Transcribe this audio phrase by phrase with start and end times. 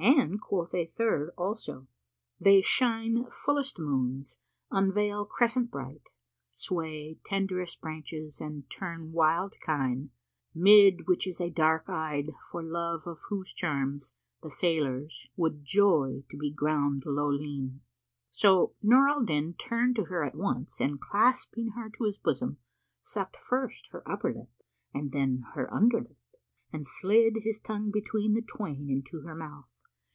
[0.00, 1.88] And quoth a third also,
[2.40, 4.38] "They shine fullest Moons,
[4.70, 10.10] unveil Crescent bright; * Sway tenderest Branches and turn wild kine;
[10.54, 15.64] 'Mid which is a Dark eyed for love of whose charms * The Sailors[FN#478] would
[15.64, 17.80] joy to be ground low li'en."
[18.30, 22.58] So Nur al Din turned to her at once and clasping her to his bosom,
[23.02, 24.62] sucked first her upper lip
[24.94, 26.18] and then her under lip
[26.72, 29.64] and slid his tongue between the twain into her mouth.